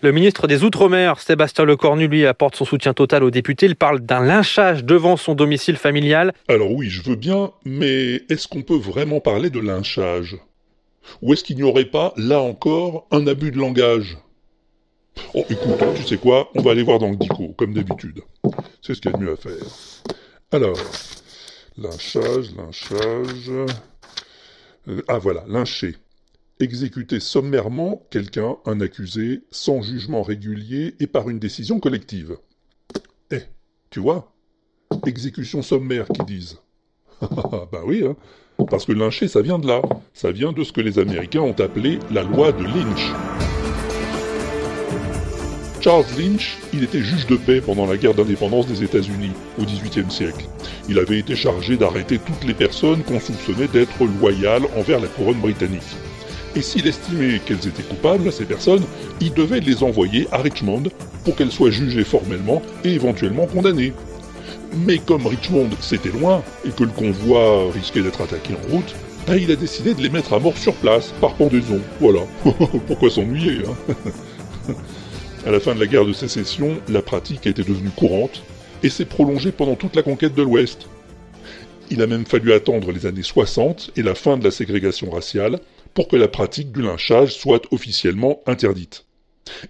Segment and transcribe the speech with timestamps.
[0.00, 3.66] Le ministre des Outre-mer, Sébastien Lecornu, lui, apporte son soutien total aux députés.
[3.66, 6.32] Il parle d'un lynchage devant son domicile familial.
[6.46, 10.36] Alors oui, je veux bien, mais est-ce qu'on peut vraiment parler de lynchage?
[11.20, 14.18] Ou est-ce qu'il n'y aurait pas, là encore, un abus de langage?
[15.34, 18.20] Oh, écoute, tu sais quoi On va aller voir dans le dico, comme d'habitude.
[18.82, 19.52] C'est ce qu'il y a de mieux à faire.
[20.52, 20.78] Alors,
[21.76, 23.50] lynchage, lynchage...
[24.86, 25.96] Euh, ah voilà, lyncher
[26.60, 32.36] exécuter sommairement quelqu'un, un accusé, sans jugement régulier et par une décision collective.
[33.30, 33.42] Eh,
[33.90, 34.34] tu vois
[35.06, 36.58] Exécution sommaire, qui disent.
[37.20, 38.16] bah oui, hein
[38.70, 39.82] parce que lyncher, ça vient de là.
[40.14, 43.12] Ça vient de ce que les Américains ont appelé la loi de Lynch.
[45.80, 50.10] Charles Lynch, il était juge de paix pendant la guerre d'indépendance des États-Unis, au XVIIIe
[50.10, 50.44] siècle.
[50.88, 55.40] Il avait été chargé d'arrêter toutes les personnes qu'on soupçonnait d'être loyales envers la couronne
[55.40, 55.96] britannique
[56.56, 58.84] et s'il estimait qu'elles étaient coupables, ces personnes,
[59.20, 60.84] il devait les envoyer à Richmond
[61.24, 63.92] pour qu'elles soient jugées formellement et éventuellement condamnées.
[64.86, 68.94] Mais comme Richmond c'était loin et que le convoi risquait d'être attaqué en route,
[69.26, 71.80] ben, il a décidé de les mettre à mort sur place, par pendaison.
[72.00, 72.20] Voilà.
[72.86, 73.94] Pourquoi s'ennuyer hein?
[75.46, 78.42] À la fin de la guerre de sécession, la pratique été devenue courante
[78.82, 80.86] et s'est prolongée pendant toute la conquête de l'Ouest.
[81.90, 85.60] Il a même fallu attendre les années 60 et la fin de la ségrégation raciale
[85.94, 89.04] pour que la pratique du lynchage soit officiellement interdite.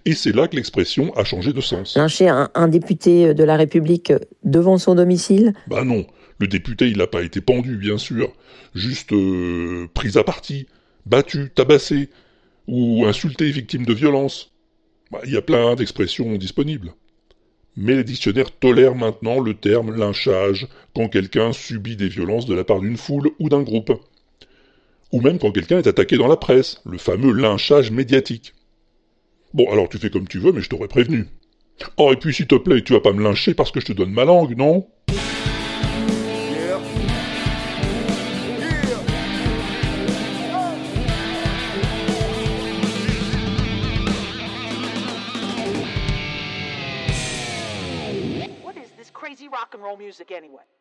[0.05, 1.95] Et c'est là que l'expression a changé de sens.
[1.95, 6.05] Lyncher un, député de la République devant son domicile Bah non,
[6.37, 8.33] le député il n'a pas été pendu, bien sûr,
[8.75, 10.67] juste euh, pris à partie,
[11.05, 12.09] battu, tabassé,
[12.67, 14.51] ou insulté, victime de violence.
[15.11, 16.93] Bah, il y a plein d'expressions disponibles.
[17.75, 22.63] Mais les dictionnaires tolèrent maintenant le terme lynchage quand quelqu'un subit des violences de la
[22.63, 23.93] part d'une foule ou d'un groupe
[25.11, 28.53] ou même quand quelqu'un est attaqué dans la presse, le fameux lynchage médiatique.
[29.53, 31.27] Bon, alors tu fais comme tu veux, mais je t'aurais prévenu.
[31.97, 33.93] Oh, et puis s'il te plaît, tu vas pas me lyncher parce que je te
[33.93, 34.87] donne ma langue, non?
[49.97, 50.78] Music anyway?